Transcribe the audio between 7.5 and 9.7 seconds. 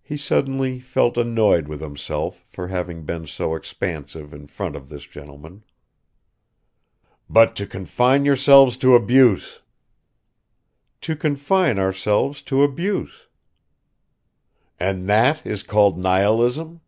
to confine yourselves to abuse."